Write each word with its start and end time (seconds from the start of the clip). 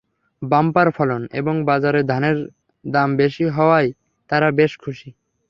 Bumper 0.41 0.87
ফলন 0.91 1.21
এবং 1.33 1.55
বাজারে 1.65 2.01
ধানের 2.03 2.37
দাম 2.85 3.09
বেশি 3.17 3.45
হওয়ায় 3.49 3.89
তাঁরা 4.29 4.49
বেশ 4.59 4.71
খুশি। 4.77 5.09